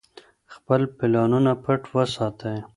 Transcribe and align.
خپل 0.53 0.81
پلانونه 0.97 1.51
پټ 1.63 1.81
وساتئ. 1.93 2.57